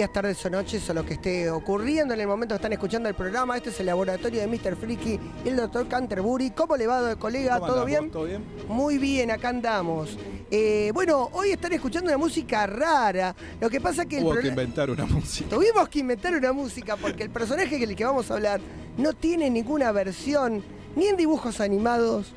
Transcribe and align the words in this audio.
Días, 0.00 0.14
tardes 0.14 0.42
o 0.46 0.48
noches 0.48 0.88
o 0.88 0.94
lo 0.94 1.04
que 1.04 1.12
esté 1.12 1.50
ocurriendo 1.50 2.14
en 2.14 2.20
el 2.20 2.26
momento 2.26 2.54
que 2.54 2.56
están 2.56 2.72
escuchando 2.72 3.06
el 3.10 3.14
programa. 3.14 3.58
Este 3.58 3.68
es 3.68 3.80
el 3.80 3.84
laboratorio 3.84 4.40
de 4.40 4.46
Mr. 4.46 4.74
Freaky 4.74 5.20
y 5.44 5.48
el 5.50 5.56
Dr. 5.56 5.88
Canterbury. 5.88 6.52
¿Cómo 6.52 6.74
le 6.74 6.86
va, 6.86 7.16
colega? 7.16 7.58
¿Cómo 7.58 7.74
¿Todo 7.74 7.84
bien? 7.84 8.10
¿Todo 8.10 8.24
bien? 8.24 8.42
Muy 8.66 8.96
bien, 8.96 9.30
acá 9.30 9.50
andamos. 9.50 10.16
Eh, 10.50 10.90
bueno, 10.94 11.28
hoy 11.34 11.50
están 11.50 11.74
escuchando 11.74 12.08
una 12.08 12.16
música 12.16 12.66
rara. 12.66 13.36
Lo 13.60 13.68
que 13.68 13.78
pasa 13.78 14.06
que 14.06 14.20
el 14.20 14.40
que 14.40 14.48
inventar 14.48 14.88
una 14.88 15.04
música. 15.04 15.50
Tuvimos 15.50 15.86
que 15.90 15.98
inventar 15.98 16.34
una 16.34 16.54
música 16.54 16.96
porque 16.96 17.24
el 17.24 17.28
personaje 17.28 17.78
del 17.78 17.94
que 17.94 18.06
vamos 18.06 18.30
a 18.30 18.34
hablar 18.36 18.58
no 18.96 19.12
tiene 19.12 19.50
ninguna 19.50 19.92
versión, 19.92 20.62
ni 20.96 21.08
en 21.08 21.18
dibujos 21.18 21.60
animados, 21.60 22.32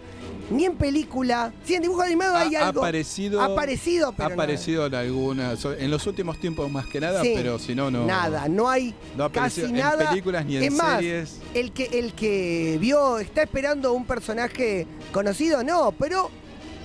ni 0.50 0.66
en 0.66 0.76
película. 0.76 1.52
Sí, 1.66 1.76
en 1.76 1.82
dibujos 1.84 2.06
animados 2.06 2.38
hay 2.38 2.56
Ha, 2.56 2.62
ha 2.66 2.68
algo. 2.68 2.82
aparecido, 2.82 3.42
Ha 3.42 3.46
aparecido, 3.46 4.12
pero 4.12 4.26
ha 4.26 4.30
nada. 4.30 4.44
aparecido 4.44 4.86
en 4.86 4.96
algunas, 4.96 5.66
en 5.66 5.90
los 5.92 6.06
últimos 6.08 6.38
tiempos 6.40 6.70
más 6.72 6.86
que 6.88 7.00
nada, 7.00 7.22
Sí. 7.22 7.34
pero 7.36 7.58
si 7.60 7.74
no, 7.76 7.90
no. 7.90 8.06
Nada, 8.06 8.48
no 8.50 8.70
hay 8.70 8.94
No 9.18 9.32
casi 9.32 9.62
aparecido 9.62 9.68
en 9.68 9.74
nada. 9.76 10.10
películas 10.10 10.46
ni 10.46 10.58
en 10.58 10.64
es 10.64 10.74
más, 10.74 10.96
series. 10.96 11.40
El 11.54 11.72
que, 11.72 11.86
el 11.86 12.14
que 12.14 12.78
vio, 12.80 13.20
está 13.20 13.44
esperando 13.44 13.94
un 13.94 14.06
personaje 14.06 14.86
conocido, 15.12 15.64
no, 15.64 15.94
pero 15.98 16.30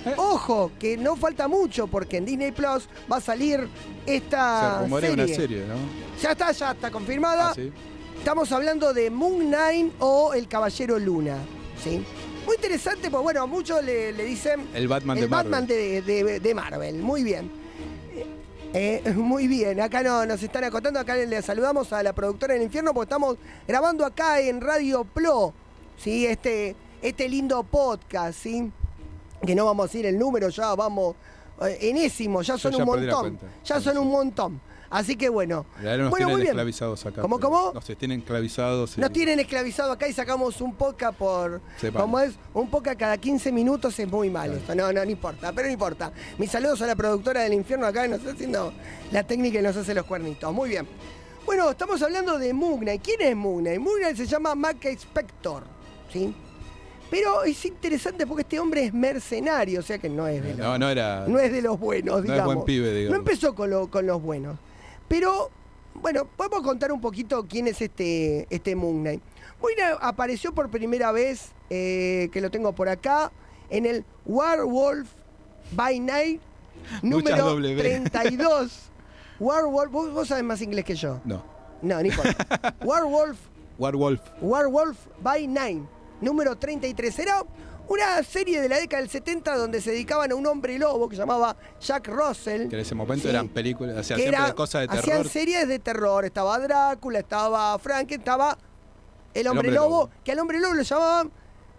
Eh. 0.06 0.14
ojo, 0.16 0.70
que 0.78 0.96
no 0.96 1.16
falta 1.16 1.48
mucho 1.48 1.88
porque 1.88 2.18
en 2.18 2.24
Disney 2.24 2.52
Plus 2.52 2.88
va 3.10 3.16
a 3.16 3.20
salir 3.20 3.68
esta 4.06 4.82
Se 4.84 4.88
serie. 4.90 5.10
una 5.12 5.26
serie, 5.26 5.64
¿no? 5.66 5.74
Ya 6.22 6.30
está, 6.32 6.52
ya 6.52 6.70
está 6.70 6.90
confirmada. 6.90 7.50
Ah, 7.50 7.54
sí. 7.54 7.70
Estamos 8.18 8.50
hablando 8.52 8.94
de 8.94 9.10
Moon 9.10 9.46
Knight 9.48 9.92
o 9.98 10.32
El 10.34 10.48
Caballero 10.48 10.98
Luna. 10.98 11.36
¿sí? 11.82 12.02
Muy 12.48 12.56
interesante, 12.56 13.10
pues 13.10 13.22
bueno, 13.22 13.46
muchos 13.46 13.84
le, 13.84 14.10
le 14.10 14.24
dicen 14.24 14.66
El 14.72 14.88
Batman 14.88 15.18
el 15.18 15.24
de 15.24 15.28
Marvel. 15.28 15.52
Batman 15.52 15.66
de, 15.66 16.00
de- 16.00 16.40
de 16.40 16.54
Marvel. 16.54 16.94
Muy 16.96 17.22
bien. 17.22 17.50
Eh, 18.72 19.02
eh, 19.04 19.12
muy 19.12 19.46
bien, 19.48 19.78
acá 19.82 20.02
no, 20.02 20.24
nos 20.24 20.42
están 20.42 20.64
acotando, 20.64 20.98
acá 20.98 21.14
le 21.14 21.42
saludamos 21.42 21.92
a 21.92 22.02
la 22.02 22.14
productora 22.14 22.54
del 22.54 22.62
infierno 22.62 22.94
porque 22.94 23.04
estamos 23.10 23.36
grabando 23.66 24.06
acá 24.06 24.40
en 24.40 24.62
Radio 24.62 25.04
Plo, 25.04 25.52
¿sí? 25.98 26.24
este, 26.26 26.74
este 27.02 27.28
lindo 27.28 27.62
podcast, 27.64 28.38
¿sí? 28.38 28.72
que 29.46 29.54
no 29.54 29.66
vamos 29.66 29.84
a 29.84 29.86
decir 29.88 30.06
el 30.06 30.18
número, 30.18 30.48
ya 30.48 30.74
vamos 30.74 31.16
eh, 31.62 31.76
enésimo, 31.82 32.40
ya 32.40 32.56
son 32.56 32.72
ya 32.72 32.78
un 32.78 32.84
montón, 32.86 33.38
ya 33.62 33.78
son 33.78 33.98
un 33.98 34.08
montón. 34.08 34.60
Así 34.90 35.16
que 35.16 35.28
bueno, 35.28 35.66
nos 35.82 36.08
bueno, 36.10 36.28
muy 36.28 36.36
bien. 36.36 36.48
esclavizados 36.48 37.04
acá. 37.04 37.20
¿Cómo, 37.20 37.38
cómo? 37.38 37.72
No 37.74 37.80
se 37.82 37.94
tienen 37.94 38.20
esclavizados. 38.20 38.96
Nos 38.96 39.12
tienen 39.12 39.38
esclavizado 39.38 39.92
acá 39.92 40.08
y 40.08 40.12
sacamos 40.14 40.60
un 40.62 40.74
podcast 40.74 41.16
por. 41.18 41.60
Como 41.92 42.18
es, 42.20 42.34
un 42.54 42.70
podcast 42.70 42.98
cada 42.98 43.16
15 43.18 43.52
minutos 43.52 43.98
es 43.98 44.08
muy 44.10 44.30
mal 44.30 44.52
esto. 44.54 44.74
No, 44.74 44.90
no, 44.92 45.04
no 45.04 45.10
importa, 45.10 45.52
pero 45.52 45.66
no 45.68 45.72
importa. 45.72 46.10
Mis 46.38 46.50
saludos 46.50 46.80
a 46.82 46.86
la 46.86 46.96
productora 46.96 47.42
del 47.42 47.52
infierno 47.52 47.86
acá 47.86 48.02
que 48.02 48.08
nos 48.08 48.20
está 48.20 48.32
haciendo 48.32 48.72
la 49.12 49.22
técnica 49.24 49.58
y 49.58 49.62
nos 49.62 49.76
hace 49.76 49.92
los 49.92 50.06
cuernitos. 50.06 50.52
Muy 50.54 50.70
bien. 50.70 50.88
Bueno, 51.44 51.70
estamos 51.70 52.00
hablando 52.02 52.38
de 52.38 52.52
Mugna. 52.54 52.92
¿Quién 52.98 53.20
es 53.20 53.36
Mugna? 53.36 53.78
Mugna 53.78 54.14
se 54.16 54.26
llama 54.26 54.54
Maca 54.54 54.88
Spector. 54.88 55.64
¿Sí? 56.12 56.34
Pero 57.10 57.44
es 57.44 57.64
interesante 57.64 58.26
porque 58.26 58.42
este 58.42 58.60
hombre 58.60 58.84
es 58.84 58.92
mercenario, 58.94 59.80
o 59.80 59.82
sea 59.82 59.96
que 59.98 60.10
no 60.10 60.26
es 60.26 60.42
de 60.42 60.50
los, 60.50 60.58
No, 60.58 60.78
no 60.78 60.90
era. 60.90 61.24
no 61.26 61.38
es 61.38 61.50
de 61.50 61.62
los 61.62 61.78
buenos, 61.80 62.16
no 62.16 62.18
es 62.18 62.24
digamos. 62.24 62.54
buen 62.54 62.66
pibe, 62.66 62.92
digamos. 62.92 63.12
No 63.12 63.18
empezó 63.18 63.54
con, 63.54 63.70
lo- 63.70 63.90
con 63.90 64.06
los 64.06 64.20
buenos. 64.22 64.58
Pero, 65.08 65.50
bueno, 65.94 66.26
podemos 66.36 66.62
contar 66.62 66.92
un 66.92 67.00
poquito 67.00 67.46
quién 67.48 67.66
es 67.66 67.80
este, 67.80 68.46
este 68.50 68.76
Moon 68.76 69.00
Knight. 69.00 69.22
Moon 69.60 69.72
Knight 69.74 69.98
apareció 70.00 70.54
por 70.54 70.70
primera 70.70 71.12
vez, 71.12 71.52
eh, 71.70 72.28
que 72.32 72.40
lo 72.40 72.50
tengo 72.50 72.72
por 72.74 72.88
acá, 72.88 73.32
en 73.70 73.86
el 73.86 74.04
Werewolf 74.26 75.08
by 75.72 76.00
Night 76.00 76.40
número 77.02 77.36
W. 77.36 77.76
32. 77.76 78.90
Werewolf, 79.40 79.92
¿vos, 79.92 80.12
vos 80.12 80.28
sabés 80.28 80.44
más 80.44 80.62
inglés 80.62 80.84
que 80.84 80.94
yo. 80.94 81.20
No. 81.24 81.42
No, 81.82 82.02
ni 82.02 82.08
importa. 82.08 82.74
Werewolf 82.84 83.38
Werewolf. 83.78 84.20
Werewolf 84.40 84.98
by 85.22 85.46
Nine, 85.46 85.86
número 86.20 86.56
33. 86.56 87.18
Era 87.20 87.42
una 87.88 88.22
serie 88.22 88.60
de 88.60 88.68
la 88.68 88.76
década 88.78 89.00
del 89.02 89.10
70 89.10 89.56
donde 89.56 89.80
se 89.80 89.90
dedicaban 89.90 90.30
a 90.30 90.34
un 90.34 90.46
hombre 90.46 90.78
lobo 90.78 91.08
que 91.08 91.16
se 91.16 91.20
llamaba 91.22 91.56
Jack 91.80 92.08
Russell. 92.08 92.68
Que 92.68 92.76
en 92.76 92.80
ese 92.82 92.94
momento 92.94 93.22
Sí. 93.24 93.30
eran 93.30 93.48
películas, 93.48 93.96
o 93.96 94.02
sea, 94.02 94.16
era- 94.18 94.46
de 94.46 94.54
cosas 94.54 94.82
de 94.88 94.98
Hacían 94.98 95.16
terror. 95.18 95.28
series 95.32 95.68
de 95.68 95.78
terror. 95.78 96.24
Estaba 96.24 96.58
Drácula, 96.58 97.20
estaba 97.20 97.78
Franken, 97.78 98.20
estaba 98.20 98.56
el 99.34 99.46
hombre, 99.46 99.68
hombre 99.68 99.72
lobo, 99.74 99.88
lobo. 100.04 100.10
que 100.24 100.32
al 100.32 100.38
hombre 100.38 100.60
lobo 100.60 100.74
lo 100.74 100.82
llamaban 100.82 101.30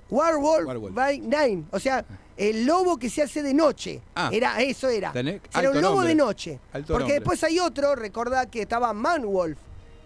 Werewolf, 0.10 0.68
Werewolf. 0.68 0.96
by 0.96 1.20
Nine. 1.20 1.66
O 1.72 1.80
sea, 1.80 2.04
el 2.36 2.66
lobo 2.66 2.98
que 2.98 3.10
se 3.10 3.22
hace 3.22 3.44
de 3.44 3.54
noche. 3.54 4.02
Ah. 4.16 4.30
era 4.34 4.60
Eso 4.62 4.88
era. 4.90 5.12
Tenés 5.12 5.42
Era 5.54 5.70
un 5.70 5.76
lobo 5.82 5.96
nombre. 5.96 6.08
de 6.10 6.16
noche. 6.16 6.60
Porque 6.72 6.92
nombre. 6.94 7.14
después 7.14 7.44
hay 7.44 7.60
otro, 7.60 7.96
recordá 7.96 8.46
que 8.48 8.62
estaba 8.62 8.92
Manwolf, 8.94 9.60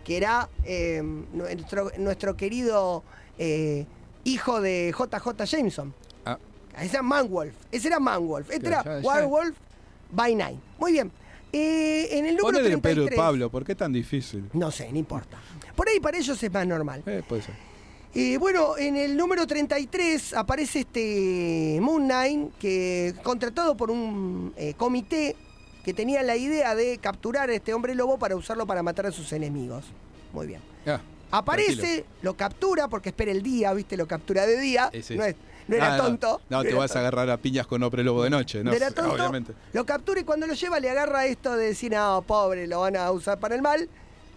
que 0.04 0.18
era 0.18 0.50
eh, 0.66 1.02
nuestro, 1.32 1.92
nuestro 1.98 2.36
querido 2.36 3.04
eh, 3.38 3.86
hijo 4.24 4.62
de 4.62 4.94
JJ 4.98 5.46
Jameson. 5.46 5.94
Ah, 6.26 6.38
Ese 6.80 6.96
era 6.96 7.04
Manwolf. 7.04 7.54
Ese 7.72 7.88
era 7.88 8.00
Manwolf. 8.00 8.50
Este 8.50 8.68
Claro, 8.68 8.92
era 8.92 9.00
ya- 9.02 9.04
ya. 9.04 9.10
Werewolf 9.16 9.56
by 10.12 10.36
Night. 10.36 10.60
Muy 10.80 10.92
bien. 10.94 11.12
Eh, 11.52 12.18
en 12.18 12.26
el 12.26 12.36
número 12.36 12.58
ponele 12.58 12.78
Pedro 12.80 12.82
33. 13.06 13.14
y 13.14 13.18
Pablo, 13.18 13.50
¿por 13.52 13.64
qué 13.64 13.76
tan 13.76 13.94
difícil? 13.94 14.50
No 14.54 14.72
sé, 14.72 14.92
no 14.92 14.98
importa. 14.98 15.38
Por 15.76 15.88
ahí 15.88 16.00
para 16.00 16.18
ellos 16.18 16.42
es 16.42 16.52
más 16.52 16.66
normal. 16.66 17.04
Eh, 17.06 17.22
puede 17.28 17.44
ser. 17.44 17.54
Y 18.16 18.38
bueno, 18.38 18.78
en 18.78 18.96
el 18.96 19.16
número 19.18 19.46
33 19.48 20.34
aparece 20.34 20.80
este 20.82 21.80
Moon 21.82 22.04
Knight, 22.06 22.54
que 22.60 23.14
contratado 23.24 23.76
por 23.76 23.90
un 23.92 24.54
eh, 24.56 24.74
comité 24.76 25.36
que 25.84 25.94
tenía 25.94 26.24
la 26.24 26.36
idea 26.38 26.76
de 26.76 26.98
capturar 27.00 27.50
a 27.50 27.54
este 27.54 27.74
hombre 27.74 27.94
lobo 27.96 28.18
para 28.18 28.36
usarlo 28.36 28.66
para 28.66 28.82
matar 28.84 29.08
a 29.08 29.12
sus 29.12 29.32
enemigos. 29.34 29.86
Muy 30.32 30.48
bien. 30.48 30.62
Ah, 30.88 31.02
Aparece, 31.38 31.76
tranquilo. 31.82 32.06
lo 32.22 32.38
captura, 32.38 32.88
porque 32.88 33.10
espera 33.10 33.32
el 33.32 33.42
día, 33.42 33.74
¿viste? 33.74 33.98
Lo 33.98 34.08
captura 34.08 34.46
de 34.46 34.60
día. 34.60 34.90
Sí. 35.02 35.16
No, 35.16 35.24
es- 35.24 35.36
no 35.68 35.76
era 35.76 35.96
Ah, 35.96 35.98
tonto. 35.98 36.42
No, 36.50 36.62
te 36.64 36.74
vas 36.74 36.96
a 36.96 37.00
agarrar 37.00 37.30
a 37.30 37.38
piñas 37.38 37.66
con 37.68 37.82
hombre 37.84 38.04
lobo 38.04 38.24
de 38.24 38.30
noche, 38.30 38.64
¿no? 38.64 38.72
No 38.72 38.76
era 38.76 38.92
tonto. 38.92 39.14
Obviamente. 39.14 39.54
Lo 39.74 39.86
captura 39.86 40.20
y 40.20 40.24
cuando 40.24 40.46
lo 40.46 40.54
lleva 40.54 40.80
le 40.80 40.90
agarra 40.90 41.26
esto 41.26 41.56
de 41.56 41.68
decir, 41.68 41.92
no, 41.92 42.22
pobre, 42.28 42.68
lo 42.68 42.82
van 42.82 42.98
a 42.98 43.10
usar 43.12 43.40
para 43.40 43.56
el 43.56 43.62
mal. 43.62 43.88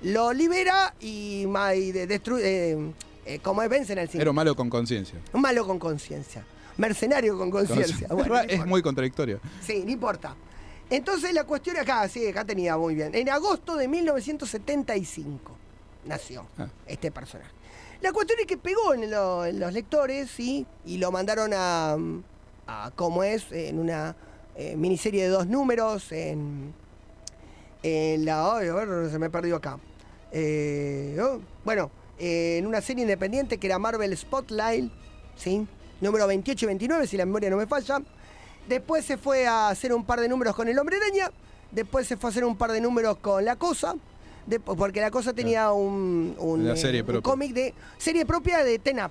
Lo 0.03 0.33
libera 0.33 0.95
y, 1.01 1.45
destruye. 1.93 2.73
eh, 2.73 2.93
eh, 3.27 3.39
como 3.41 3.63
es, 3.63 3.69
vencen 3.69 3.99
al 3.99 4.09
cine. 4.09 4.23
Era 4.23 4.31
un 4.31 4.37
malo 4.37 4.55
con 4.55 4.71
conciencia. 4.71 5.19
Un 5.33 5.41
malo 5.41 5.67
con 5.67 5.79
conciencia. 5.79 6.45
Mercenario 6.77 7.37
con 7.37 7.51
conciencia. 7.51 8.07
Bueno, 8.11 8.39
es 8.41 8.65
muy 8.65 8.83
contradictorio. 8.83 9.41
Sí, 9.63 9.83
no 9.85 9.91
importa. 9.91 10.35
Entonces 10.91 11.35
la 11.35 11.43
cuestión 11.45 11.77
acá, 11.79 12.09
sí, 12.09 12.27
acá 12.29 12.45
tenía 12.45 12.77
muy 12.77 12.95
bien. 12.95 13.13
En 13.15 13.29
agosto 13.29 13.75
de 13.77 13.89
1975 13.89 15.57
nació 16.07 16.47
Ah. 16.59 16.67
este 16.87 17.11
personaje. 17.11 17.51
La 18.01 18.13
cuestión 18.13 18.39
es 18.41 18.47
que 18.47 18.57
pegó 18.59 18.95
en, 18.95 19.11
lo- 19.11 19.45
en 19.47 19.59
los 19.59 19.73
lectores, 19.73 20.31
sí, 20.31 20.67
y 20.85 20.99
lo 20.99 21.11
mandaron 21.11 21.53
a, 21.55 21.97
a 22.67 22.91
como 22.95 23.23
es, 23.25 23.51
en 23.53 23.79
una 23.79 24.15
eh, 24.55 24.77
miniserie 24.77 25.23
de 25.25 25.29
dos 25.29 25.47
números, 25.47 26.13
en, 26.13 26.75
en 27.83 28.25
la... 28.25 28.57
a 28.57 28.59
ver, 28.61 29.11
se 29.11 29.19
me 29.19 29.31
perdió 29.31 29.57
acá. 29.57 29.79
Eh, 30.33 31.19
oh, 31.23 31.41
bueno, 31.65 31.91
eh, 32.19 32.59
en 32.59 32.67
una 32.67 32.81
serie 32.81 33.03
independiente 33.03 33.59
que 33.59 33.67
era 33.67 33.79
Marvel 33.79 34.17
Spotlight, 34.17 34.93
¿sí? 35.37 35.67
Número 36.01 36.27
28 36.27 36.65
y 36.65 36.69
29, 36.69 37.07
si 37.07 37.17
la 37.17 37.25
memoria 37.25 37.49
no 37.51 37.57
me 37.57 37.67
falla. 37.67 38.01
Después 38.69 39.05
se 39.05 39.17
fue 39.17 39.47
a 39.47 39.69
hacer 39.69 39.95
un 39.95 40.05
par 40.05 40.21
de 40.21 40.29
números 40.29 40.55
con 40.55 40.69
el 40.69 40.79
Hombre 40.79 40.97
Araña. 40.97 41.31
Después 41.71 42.07
se 42.07 42.17
fue 42.17 42.29
a 42.29 42.31
hacer 42.33 42.45
un 42.45 42.57
par 42.57 42.73
de 42.73 42.81
números 42.81 43.17
con 43.19 43.45
La 43.45 43.57
Cosa. 43.57 43.95
Porque 44.65 45.01
La 45.01 45.11
Cosa 45.11 45.33
tenía 45.33 45.73
un, 45.73 46.35
un, 46.39 46.67
eh, 46.69 47.03
un 47.09 47.21
cómic 47.21 47.53
de... 47.53 47.75
Serie 47.99 48.25
propia 48.25 48.63
de 48.65 48.79
Ten 48.79 49.01
Up, 49.01 49.11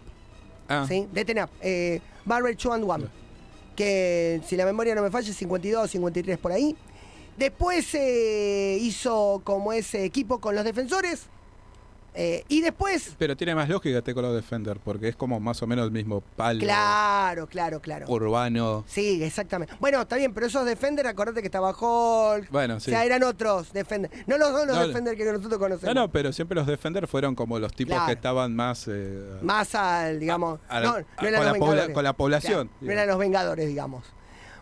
Ah, 0.67 0.85
¿sí? 0.87 1.07
De 1.11 1.25
Ten 1.25 1.39
Up. 1.43 1.49
Eh, 1.61 1.99
Marvel 2.25 2.55
2 2.55 2.73
and 2.73 2.83
1 2.85 2.95
Claro. 2.95 3.11
que 3.75 4.41
si 4.47 4.55
la 4.55 4.65
memoria 4.65 4.95
no 4.95 5.01
me 5.01 5.11
falla, 5.11 5.31
52, 5.33 5.91
53 5.91 6.37
por 6.37 6.51
ahí. 6.53 6.75
Después 7.37 7.93
eh, 7.95 8.77
hizo 8.79 9.41
como 9.43 9.73
ese 9.73 10.05
equipo 10.05 10.39
con 10.39 10.55
los 10.55 10.63
defensores. 10.63 11.27
Eh, 12.15 12.43
y 12.47 12.61
después, 12.61 13.13
pero 13.17 13.35
tiene 13.35 13.53
más 13.55 13.67
lógica 13.69 13.97
este 13.97 14.13
con 14.13 14.23
los 14.23 14.33
Defender, 14.33 14.79
porque 14.83 15.09
es 15.09 15.15
como 15.15 15.39
más 15.39 15.61
o 15.61 15.67
menos 15.67 15.85
el 15.85 15.91
mismo 15.91 16.21
palo 16.35 16.59
claro, 16.59 17.47
claro, 17.47 17.79
claro. 17.81 18.05
urbano. 18.09 18.83
Sí, 18.87 19.21
exactamente. 19.23 19.73
Bueno, 19.79 20.01
está 20.01 20.15
bien, 20.15 20.33
pero 20.33 20.45
esos 20.47 20.65
Defender, 20.65 21.07
acordate 21.07 21.41
que 21.41 21.47
estaba 21.47 21.71
Hulk. 21.71 22.49
Bueno, 22.51 22.75
O 22.75 22.79
sí. 22.79 22.91
sea, 22.91 23.03
eran 23.05 23.23
otros 23.23 23.73
Defender. 23.73 24.09
No 24.27 24.37
los 24.37 24.49
son 24.51 24.67
los 24.67 24.77
No, 24.77 24.87
Defender 24.87 25.15
que 25.17 25.25
nosotros 25.25 25.57
conocemos. 25.59 25.93
No, 25.93 26.01
no, 26.01 26.11
pero 26.11 26.31
siempre 26.33 26.55
los 26.55 26.67
Defender 26.67 27.07
fueron 27.07 27.35
como 27.35 27.59
los 27.59 27.73
tipos 27.73 27.93
Claro. 27.93 28.05
que 28.07 28.13
estaban 28.13 28.55
más. 28.55 28.85
eh, 28.87 29.39
Más 29.41 29.75
al, 29.75 30.19
digamos. 30.19 30.59
A 30.69 30.79
la- 30.79 30.85
no, 30.87 30.93
a- 30.95 30.99
no 30.99 31.05
con 31.17 31.27
eran 31.27 31.33
la 31.33 31.49
los 31.49 31.57
pobla- 31.57 31.69
Vengadores. 31.71 31.93
con 31.93 32.03
la 32.03 32.13
población, 32.13 32.67
Claro, 32.67 32.85
no 32.85 32.91
eran 32.91 33.07
los 33.07 33.17
Vengadores, 33.19 33.67
digamos. 33.67 34.03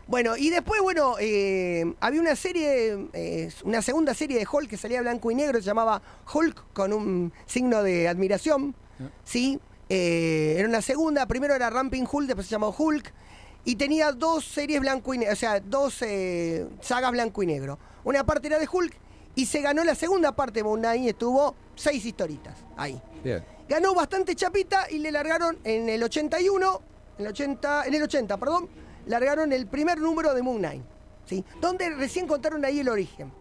Bueno, 0.07 0.35
y 0.35 0.49
después, 0.49 0.81
bueno, 0.81 1.15
eh, 1.19 1.93
había 1.99 2.19
una 2.21 2.35
serie, 2.35 3.07
eh, 3.13 3.49
una 3.63 3.81
segunda 3.81 4.13
serie 4.13 4.37
de 4.37 4.45
Hulk 4.51 4.69
que 4.69 4.77
salía 4.77 5.01
blanco 5.01 5.31
y 5.31 5.35
negro, 5.35 5.59
se 5.59 5.65
llamaba 5.65 6.01
Hulk 6.33 6.73
con 6.73 6.91
un 6.93 7.31
signo 7.45 7.83
de 7.83 8.07
admiración, 8.07 8.75
Ah. 8.99 9.09
¿sí? 9.23 9.59
Eh, 9.89 10.55
era 10.57 10.67
una 10.67 10.81
segunda, 10.81 11.25
primero 11.25 11.55
era 11.55 11.69
Ramping 11.69 12.03
Hulk, 12.09 12.27
después 12.27 12.47
se 12.47 12.51
llamó 12.51 12.73
Hulk, 12.77 13.13
y 13.65 13.75
tenía 13.75 14.11
dos 14.11 14.45
series 14.45 14.81
blanco 14.81 15.13
y 15.13 15.19
negro, 15.19 15.33
o 15.33 15.37
sea, 15.37 15.59
dos 15.59 16.01
eh, 16.01 16.67
sagas 16.81 17.11
blanco 17.11 17.41
y 17.43 17.45
negro. 17.47 17.79
Una 18.03 18.25
parte 18.25 18.47
era 18.47 18.59
de 18.59 18.67
Hulk 18.69 18.93
Y 19.35 19.45
se 19.47 19.61
ganó 19.61 19.83
la 19.83 19.95
segunda 19.95 20.33
parte 20.35 20.59
de 20.59 20.63
Moon 20.63 20.79
Knight 20.79 21.01
y 21.05 21.09
estuvo 21.09 21.55
seis 21.75 22.05
historitas 22.05 22.55
ahí. 22.77 23.01
Bien. 23.23 23.43
Ganó 23.67 23.95
bastante 23.95 24.35
chapita 24.35 24.91
y 24.91 24.99
le 24.99 25.11
largaron 25.11 25.57
en 25.63 25.89
el 25.89 26.03
81, 26.03 26.81
en 27.17 27.25
el 27.25 27.31
80, 27.31 27.85
en 27.87 27.93
el 27.95 28.03
80, 28.03 28.37
perdón, 28.37 28.69
largaron 29.05 29.51
el 29.53 29.67
primer 29.67 29.99
número 29.99 30.33
de 30.33 30.41
Moon 30.41 30.57
Knight, 30.57 30.83
¿sí? 31.25 31.43
Donde 31.61 31.89
recién 31.91 32.27
contaron 32.27 32.63
ahí 32.65 32.79
el 32.79 32.89
origen. 32.89 33.31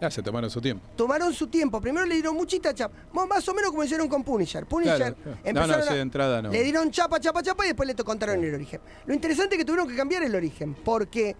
Ya 0.00 0.10
se 0.10 0.22
tomaron 0.22 0.50
su 0.50 0.60
tiempo. 0.60 0.84
Tomaron 0.96 1.32
su 1.32 1.46
tiempo, 1.46 1.80
primero 1.80 2.04
le 2.04 2.14
dieron 2.14 2.34
muchita 2.34 2.74
chapa, 2.74 2.94
más 3.12 3.48
o 3.48 3.54
menos 3.54 3.70
como 3.70 3.84
hicieron 3.84 4.08
con 4.08 4.22
Punisher. 4.24 4.66
Punisher 4.66 4.96
Claro, 4.96 5.14
claro. 5.16 5.38
No, 5.44 5.48
empezaron 5.48 5.84
no, 5.86 5.90
a- 5.90 5.94
de 5.94 6.00
entrada 6.00 6.42
no. 6.42 6.50
le 6.50 6.62
dieron 6.62 6.90
chapa, 6.90 7.20
chapa, 7.20 7.42
chapa 7.42 7.64
y 7.64 7.68
después 7.68 7.86
le 7.86 7.94
contaron 7.94 8.42
el 8.44 8.54
origen. 8.54 8.80
Lo 9.06 9.14
interesante 9.14 9.54
es 9.54 9.58
que 9.60 9.64
tuvieron 9.64 9.88
que 9.88 9.96
cambiar 9.96 10.22
el 10.24 10.34
origen, 10.34 10.74
porque 10.74 11.36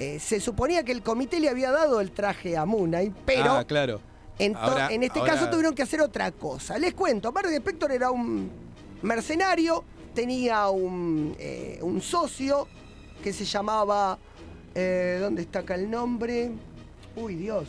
eh, 0.00 0.18
se 0.18 0.40
suponía 0.40 0.82
que 0.82 0.92
el 0.92 1.02
comité 1.02 1.38
le 1.40 1.48
había 1.48 1.70
dado 1.70 2.00
el 2.00 2.10
traje 2.10 2.56
a 2.56 2.64
Moon 2.66 2.90
Knight, 2.90 3.14
pero 3.24 3.52
ah, 3.52 3.64
claro. 3.64 4.00
en, 4.40 4.52
to- 4.54 4.58
Ahora- 4.58 4.88
en 4.92 5.02
este 5.04 5.20
ahora- 5.20 5.34
caso 5.34 5.48
tuvieron 5.48 5.72
que 5.74 5.82
hacer 5.82 6.00
otra 6.00 6.32
cosa. 6.32 6.76
Les 6.78 6.92
cuento, 6.94 7.30
Mark 7.32 7.46
Spector 7.48 7.92
era 7.92 8.10
un 8.10 8.50
mercenario, 9.02 9.84
tenía 10.14 10.68
un, 10.68 11.34
eh, 11.38 11.78
un 11.82 12.00
socio 12.00 12.66
que 13.24 13.32
se 13.32 13.46
llamaba... 13.46 14.18
eh, 14.74 15.16
¿Dónde 15.18 15.40
está 15.40 15.60
acá 15.60 15.76
el 15.76 15.90
nombre? 15.90 16.50
Uy, 17.16 17.36
Dios. 17.36 17.68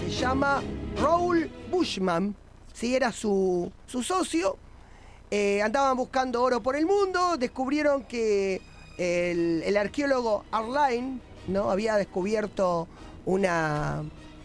Se 0.00 0.10
llama 0.10 0.62
Raúl 0.96 1.50
Bushman. 1.70 2.34
Sí, 2.72 2.96
era 2.96 3.12
su, 3.12 3.70
su 3.86 4.02
socio. 4.02 4.56
Eh, 5.30 5.60
andaban 5.60 5.98
buscando 5.98 6.42
oro 6.42 6.62
por 6.62 6.76
el 6.76 6.86
mundo, 6.86 7.36
descubrieron 7.36 8.04
que 8.04 8.62
el, 8.96 9.62
el 9.64 9.76
arqueólogo 9.76 10.44
Arline 10.50 11.20
¿no? 11.48 11.70
había 11.70 11.96
descubierto 11.96 12.88
una 13.26 14.02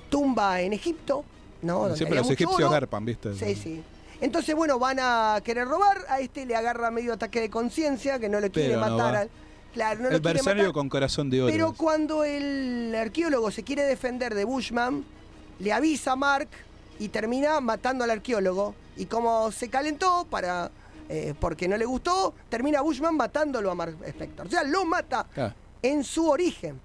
tumba 0.10 0.60
en 0.62 0.74
Egipto, 0.74 1.24
¿no? 1.62 1.80
Donde 1.82 1.96
Siempre 1.98 2.18
los 2.18 2.30
egipcios 2.30 2.60
oro. 2.60 2.72
garpan, 2.72 3.06
¿viste? 3.06 3.36
Sí, 3.36 3.56
sí. 3.56 3.84
Entonces, 4.20 4.54
bueno, 4.56 4.80
van 4.80 4.98
a 5.00 5.40
querer 5.44 5.66
robar, 5.68 6.00
a 6.10 6.20
este 6.20 6.46
le 6.46 6.56
agarra 6.58 6.92
medio 6.92 7.14
ataque 7.14 7.40
de 7.40 7.50
conciencia, 7.50 8.20
que 8.20 8.28
no 8.28 8.40
le 8.42 8.50
quiere 8.50 8.76
Pero 8.76 8.82
matar 8.82 9.16
al... 9.16 9.30
Claro, 9.74 10.02
no 10.02 10.10
El 10.10 10.22
matar. 10.22 10.72
con 10.74 10.90
corazón 10.90 11.30
de 11.30 11.44
oro. 11.44 11.52
Pero 11.52 11.74
cuando 11.74 12.24
el 12.24 12.94
arqueólogo 12.96 13.52
se 13.52 13.64
quiere 13.64 13.84
defender 13.84 14.34
de 14.34 14.44
Bushman, 14.44 15.04
le 15.60 15.72
avisa 15.74 16.14
a 16.14 16.16
Mark 16.16 16.48
y 16.98 17.10
termina 17.10 17.60
matando 17.62 18.04
al 18.04 18.10
arqueólogo. 18.10 18.74
Y 18.98 19.06
como 19.06 19.52
se 19.52 19.70
calentó 19.70 20.26
para 20.30 20.72
eh, 21.08 21.34
porque 21.40 21.68
no 21.68 21.78
le 21.78 21.86
gustó, 21.86 22.34
termina 22.50 22.82
Bushman 22.82 23.16
matándolo 23.16 23.72
a 23.72 23.76
Mark 23.76 23.96
Spector. 24.08 24.48
O 24.48 24.50
sea, 24.50 24.64
lo 24.64 24.86
mata 24.86 25.26
Ah, 25.38 25.54
en 25.82 26.04
su 26.04 26.28
origen. 26.30 26.80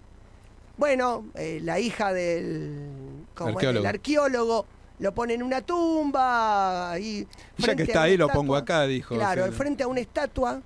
Bueno, 0.76 1.26
eh, 1.34 1.60
la 1.62 1.78
hija 1.80 2.12
del. 2.12 3.24
Arqueólogo. 3.36 3.72
del 3.72 3.86
arqueólogo 3.86 4.66
lo 4.98 5.12
pone 5.14 5.34
en 5.34 5.42
una 5.42 5.60
tumba. 5.62 6.96
Y 7.00 7.26
Ya 7.58 7.74
que 7.74 7.84
está 7.84 8.02
ahí, 8.02 8.16
lo 8.16 8.28
pongo 8.28 8.56
acá, 8.56 8.82
dijo. 8.86 9.14
Claro, 9.14 9.46
Sí. 9.46 9.52
frente 9.52 9.82
a 9.82 9.88
una 9.88 10.00
estatua. 10.00 10.60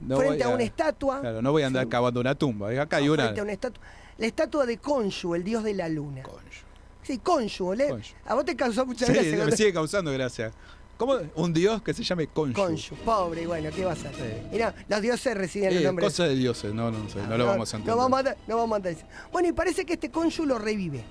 No 0.00 0.16
frente 0.18 0.44
a 0.44 0.48
una 0.48 0.62
estatua. 0.62 1.20
Claro, 1.20 1.42
no 1.42 1.52
voy 1.52 1.62
a 1.62 1.66
andar 1.68 1.84
Sí. 1.84 1.88
cavando 1.90 2.20
una 2.20 2.34
tumba. 2.34 2.70
Acá 2.80 2.98
hay 2.98 3.06
No, 3.06 3.12
una. 3.14 3.22
frente 3.24 3.40
a 3.40 3.42
una 3.44 3.52
estatua. 3.52 3.82
La 4.18 4.26
estatua 4.26 4.66
de 4.66 4.78
Khonshu, 4.78 5.34
el 5.34 5.44
dios 5.44 5.62
de 5.64 5.74
la 5.74 5.88
luna. 5.88 6.22
Concho. 6.22 6.62
Sí, 7.02 7.18
Khonshu, 7.18 7.74
¿le? 7.74 7.88
Khonshu. 7.88 8.14
A 8.26 8.34
vos 8.34 8.44
te 8.44 8.56
causó 8.56 8.84
mucha 8.86 9.06
Sí, 9.06 9.12
gracia. 9.12 9.44
me 9.44 9.52
sigue 9.52 9.72
causando 9.72 10.10
gracia. 10.12 10.52
¿Cómo? 10.96 11.18
Un 11.34 11.52
dios 11.52 11.82
que 11.82 11.92
se 11.92 12.02
llame 12.02 12.26
Conchu. 12.26 12.58
Khonshu, 12.58 12.94
pobre, 13.04 13.46
bueno, 13.46 13.68
¿qué 13.74 13.84
va 13.84 13.90
a 13.90 13.94
hacer? 13.94 14.12
Sí. 14.14 14.58
No, 14.58 14.72
los 14.88 15.02
dioses 15.02 15.36
reciben 15.36 15.70
Eh, 15.72 15.76
el 15.76 15.84
nombre. 15.84 16.06
cosa 16.06 16.24
de 16.24 16.34
dioses, 16.34 16.72
no, 16.72 16.90
no, 16.90 17.06
sé, 17.10 17.18
no, 17.28 17.36
lo 17.36 17.44
vamos 17.46 17.72
a 17.74 17.76
entender. 17.76 17.94
No 17.96 18.02
vamos 18.02 18.26
a, 18.26 18.36
no 18.48 18.56
vamos 18.56 18.74
a 18.74 18.76
entender. 18.78 19.04
Bueno, 19.30 19.48
y 19.48 19.52
parece 19.52 19.84
que 19.84 19.92
este 19.92 20.10
Khonshu 20.10 20.46
lo 20.46 20.58
revive. 20.58 21.04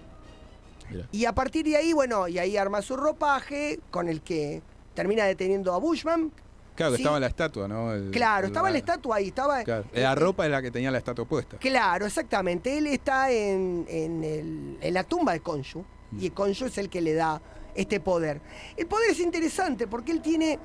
Mirá. 0.90 1.08
Y 1.12 1.26
a 1.26 1.34
partir 1.34 1.66
de 1.66 1.78
ahí, 1.78 1.94
bueno, 1.94 2.28
y 2.28 2.40
ahí 2.40 2.58
arma 2.58 2.82
su 2.82 2.96
ropaje 2.98 3.80
con 3.92 4.08
el 4.10 4.22
que 4.22 4.64
termina 4.96 5.26
deteniendo 5.26 5.74
a 5.74 5.78
Bushman. 5.78 6.32
Claro, 6.76 6.92
que 6.92 6.98
Sí. 6.98 7.04
estaba 7.04 7.20
la 7.20 7.28
estatua, 7.28 7.68
¿no? 7.68 7.94
El- 7.94 8.12
Claro, 8.12 8.46
el- 8.48 8.52
estaba 8.52 8.70
la 8.70 8.78
estatua 8.78 9.16
ahí, 9.18 9.28
estaba. 9.30 9.64
Claro, 9.64 9.86
la 9.94 10.12
eh, 10.12 10.16
ropa 10.16 10.46
es 10.46 10.52
la 10.52 10.62
que 10.62 10.72
tenía 10.72 10.92
la 10.92 10.98
estatua 10.98 11.26
puesta. 11.26 11.58
Claro, 11.58 12.06
exactamente. 12.06 12.78
Él 12.78 12.88
está 12.88 13.32
en, 13.32 13.86
en 13.90 14.24
el- 14.24 14.78
en 14.82 14.94
la 14.94 15.04
tumba 15.04 15.32
de 15.34 15.40
Khonshu. 15.40 15.80
Mm. 16.12 16.20
Y 16.24 16.30
Khonshu 16.32 16.66
es 16.66 16.78
el 16.78 16.90
que 16.90 17.02
le 17.02 17.14
da 17.14 17.42
este 17.74 18.00
poder. 18.00 18.42
El 18.78 18.88
poder 18.88 19.12
es 19.12 19.20
interesante 19.20 19.88
porque 19.88 20.12
él 20.12 20.22
tiene 20.22 20.60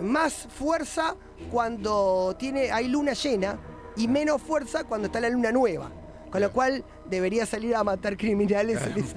más 0.00 0.46
fuerza 0.56 1.16
cuando 1.50 2.36
tiene, 2.38 2.70
hay 2.70 2.88
luna 2.88 3.12
llena 3.14 3.58
y 3.96 4.06
menos 4.08 4.40
fuerza 4.40 4.84
cuando 4.84 5.06
está 5.06 5.20
la 5.20 5.28
luna 5.28 5.50
nueva. 5.52 5.90
Con 6.30 6.40
lo 6.40 6.52
cual 6.52 6.84
debería 7.08 7.46
salir 7.46 7.74
a 7.74 7.82
matar 7.82 8.16
criminales. 8.16 8.80
en 8.82 8.98
esa- 9.04 9.16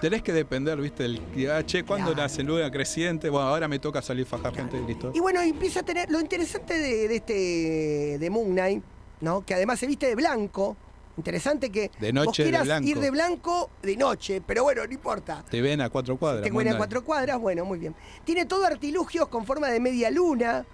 Tenés 0.00 0.22
que 0.22 0.32
depender, 0.32 0.78
¿viste? 0.80 1.04
El, 1.04 1.20
ah, 1.50 1.62
che, 1.64 1.84
¿cuándo 1.84 2.08
Claro. 2.12 2.22
nace 2.22 2.42
luna 2.42 2.70
creciente? 2.70 3.28
Bueno, 3.28 3.48
ahora 3.48 3.68
me 3.68 3.78
toca 3.78 4.00
salir 4.00 4.24
fajar 4.26 4.54
gente, 4.54 4.80
listo. 4.86 5.12
Y 5.14 5.20
bueno, 5.20 5.40
empieza 5.42 5.80
a 5.80 5.82
tener. 5.82 6.10
Lo 6.10 6.20
interesante 6.20 6.78
de, 6.78 7.08
de 7.08 7.16
este. 7.16 8.18
de 8.18 8.30
Moon 8.30 8.50
Knight, 8.52 8.82
¿no? 9.20 9.44
Que 9.44 9.54
además 9.54 9.78
se 9.78 9.86
viste 9.86 10.06
de 10.06 10.14
blanco. 10.14 10.76
Interesante 11.16 11.68
que 11.70 11.90
De 12.00 12.12
vos 12.12 12.24
noche 12.26 12.44
de 12.44 12.48
quieras 12.50 12.64
blanco. 12.66 12.88
ir 12.88 12.98
de 12.98 13.10
blanco 13.10 13.70
de 13.82 13.96
noche, 13.96 14.40
pero 14.46 14.62
bueno, 14.62 14.86
no 14.86 14.92
importa. 14.92 15.44
Te 15.50 15.60
ven 15.60 15.82
a 15.82 15.90
cuatro 15.90 16.16
cuadras. 16.16 16.44
Te 16.44 16.50
cuenta 16.50 16.72
a 16.72 16.76
cuatro 16.78 17.04
cuadras, 17.04 17.38
bueno, 17.38 17.64
muy 17.66 17.78
bien. 17.78 17.94
Tiene 18.24 18.46
todo 18.46 18.64
artilugios 18.64 19.28
con 19.28 19.44
forma 19.44 19.68
de 19.68 19.80
media 19.80 20.10
luna, 20.10 20.64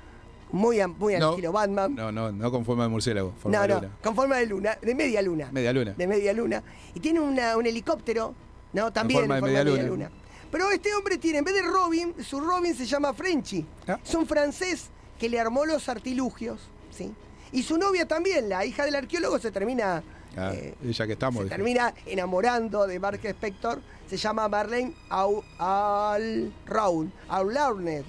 muy, 0.53 0.79
muy 0.99 1.15
al 1.15 1.21
No, 1.21 1.31
estilo 1.31 1.51
Batman. 1.51 1.97
No, 1.97 2.13
no, 2.13 2.31
no 2.31 2.51
con 2.53 2.65
forma 2.65 2.85
de 2.85 2.91
murciélago. 2.91 3.33
Forma 3.41 3.57
no, 3.57 3.63
de 3.63 3.69
no, 3.69 3.75
luna. 3.81 3.91
con 4.01 4.15
forma 4.15 4.37
de 4.37 4.47
luna, 4.47 4.79
de 4.81 4.95
media 4.95 5.21
luna. 5.23 5.49
Media 5.51 5.73
luna. 5.73 5.95
De 5.97 6.07
media 6.07 6.33
luna. 6.33 6.63
Y 6.95 7.01
tiene 7.01 7.19
una- 7.19 7.57
un 7.57 7.67
helicóptero, 7.67 8.35
¿no? 8.77 8.93
También 8.93 9.21
forma 9.21 9.39
en 9.39 9.41
de 9.45 9.49
forma 9.49 9.59
de 9.59 9.65
media 9.65 9.73
media 9.75 9.89
luna. 9.91 10.07
luna. 10.09 10.21
Pero 10.51 10.71
este 10.71 10.95
hombre 10.95 11.19
tiene, 11.19 11.39
en 11.39 11.45
vez 11.45 11.55
de 11.55 11.63
Robin, 11.63 12.15
su 12.23 12.41
Robin 12.41 12.75
se 12.75 12.87
llama 12.87 13.13
Frenchy. 13.13 13.67
Ah. 13.89 13.99
Es 14.05 14.15
un 14.15 14.27
francés 14.27 14.91
que 15.19 15.29
le 15.29 15.41
armó 15.41 15.65
los 15.65 15.89
artilugios, 15.89 16.61
¿sí? 16.91 17.13
Y 17.53 17.63
su 17.63 17.79
novia 17.79 18.07
también, 18.07 18.49
la 18.49 18.65
hija 18.65 18.85
del 18.85 18.95
arqueólogo, 18.95 19.39
se 19.39 19.51
termina... 19.51 20.03
Ah, 20.37 20.53
eh, 20.55 20.75
ya 20.93 21.07
que 21.07 21.15
estamos. 21.15 21.39
se 21.39 21.45
dije. 21.45 21.57
termina 21.57 21.95
enamorando 22.05 22.87
de 22.87 23.01
Mark 23.01 23.21
Spector. 23.25 23.81
Se 24.09 24.19
llama 24.19 24.47
Marlene 24.49 24.95
Au- 25.09 25.43
Al 25.59 26.53
Raun. 26.67 27.11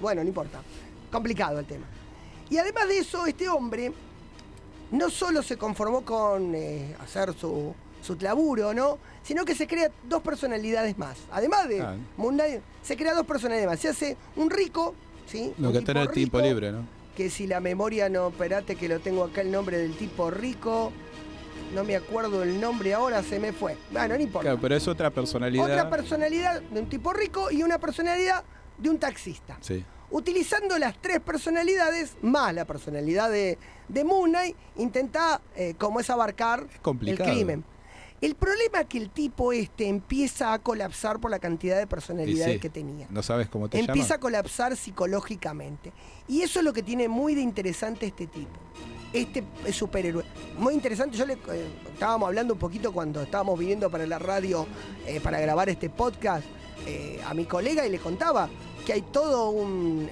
Bueno, 0.00 0.22
no 0.22 0.28
importa. 0.28 0.60
Complicado 1.10 1.58
el 1.58 1.64
tema. 1.66 1.86
Y 2.50 2.58
además 2.58 2.86
de 2.88 2.98
eso, 2.98 3.24
este 3.26 3.48
hombre 3.48 3.92
no 4.90 5.08
solo 5.10 5.42
se 5.42 5.56
conformó 5.56 6.04
con 6.04 6.54
eh, 6.54 6.94
hacer 7.00 7.32
su, 7.34 7.74
su 8.02 8.16
laburo, 8.16 8.72
¿no? 8.74 8.98
Sino 9.22 9.44
que 9.44 9.54
se 9.54 9.66
crea 9.66 9.90
dos 10.08 10.22
personalidades 10.22 10.96
más. 10.98 11.16
Además 11.30 11.68
de 11.68 11.80
Ah. 11.82 11.96
Knight, 12.16 12.60
se 12.82 12.96
crea 12.96 13.14
dos 13.14 13.26
personalidades 13.26 13.68
más. 13.68 13.80
Se 13.80 13.88
hace 13.88 14.16
un 14.36 14.50
rico, 14.50 14.94
¿sí? 15.26 15.52
Lo 15.58 15.68
Un 15.68 15.72
que 15.74 15.78
tipo 15.80 15.92
tener 15.92 16.08
tiempo 16.08 16.38
rico, 16.38 16.48
libre, 16.48 16.72
¿no? 16.72 16.98
que 17.16 17.30
si 17.30 17.48
la 17.48 17.58
memoria 17.58 18.08
no, 18.08 18.28
esperate 18.28 18.76
que 18.76 18.88
lo 18.88 19.00
tengo 19.00 19.24
acá 19.24 19.40
el 19.40 19.50
nombre 19.50 19.76
del 19.78 19.96
tipo 19.96 20.30
rico, 20.30 20.92
no 21.74 21.82
me 21.82 21.96
acuerdo 21.96 22.44
el 22.44 22.60
nombre 22.60 22.94
ahora, 22.94 23.24
se 23.24 23.40
me 23.40 23.52
fue. 23.52 23.76
Bueno, 23.90 24.14
no 24.14 24.20
importa. 24.22 24.42
Claro, 24.44 24.58
pero 24.60 24.76
es 24.76 24.86
otra 24.86 25.10
personalidad. 25.10 25.64
Otra 25.64 25.90
personalidad 25.90 26.60
de 26.62 26.80
un 26.80 26.88
tipo 26.88 27.12
rico 27.12 27.50
y 27.50 27.64
una 27.64 27.78
personalidad 27.78 28.44
de 28.78 28.88
un 28.90 28.98
taxista. 29.00 29.58
Sí. 29.60 29.84
Utilizando 30.12 30.78
las 30.78 30.96
tres 31.02 31.18
personalidades, 31.20 32.16
más 32.22 32.54
la 32.54 32.64
personalidad 32.64 33.30
de, 33.30 33.58
de 33.88 34.04
Moon 34.04 34.30
Knight, 34.30 34.56
intenta, 34.76 35.40
eh, 35.56 35.74
como 35.76 35.98
es 35.98 36.08
abarcar 36.10 36.66
el 37.04 37.18
crimen. 37.18 37.64
El 38.20 38.34
problema 38.34 38.80
es 38.80 38.86
que 38.86 38.98
el 38.98 39.10
tipo 39.10 39.52
este 39.52 39.88
empieza 39.88 40.52
a 40.52 40.58
colapsar 40.58 41.20
por 41.20 41.30
la 41.30 41.38
cantidad 41.38 41.78
de 41.78 41.86
personalidades 41.86 42.54
sí, 42.54 42.60
que 42.60 42.68
tenía 42.68 43.06
No 43.10 43.22
sabes 43.22 43.48
cómo 43.48 43.68
te 43.68 43.78
empieza 43.78 44.14
a 44.14 44.20
colapsar 44.20 44.76
psicológicamente. 44.76 45.92
Y 46.26 46.42
eso 46.42 46.58
es 46.58 46.64
lo 46.64 46.72
que 46.72 46.82
tiene 46.82 47.08
muy 47.08 47.34
de 47.34 47.42
interesante 47.42 48.06
este 48.06 48.26
tipo. 48.26 48.58
Este 49.12 49.44
superhéroe. 49.72 50.24
Muy 50.58 50.74
interesante. 50.74 51.16
Yo 51.16 51.26
le 51.26 51.34
eh, 51.34 51.70
estábamos 51.92 52.26
hablando 52.26 52.54
un 52.54 52.60
poquito 52.60 52.92
cuando 52.92 53.22
estábamos 53.22 53.58
viniendo 53.58 53.88
para 53.90 54.06
la 54.06 54.18
radio 54.18 54.66
eh, 55.06 55.20
para 55.20 55.40
grabar 55.40 55.68
este 55.68 55.88
podcast 55.88 56.44
eh, 56.86 57.20
a 57.24 57.34
mi 57.34 57.44
colega 57.44 57.86
y 57.86 57.90
le 57.90 57.98
contaba 57.98 58.48
que 58.84 58.92
hay 58.92 59.02
todo 59.02 59.50
un. 59.50 60.10